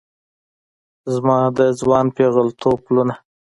[1.13, 3.15] زما د ځوان پیغلتوب پلونه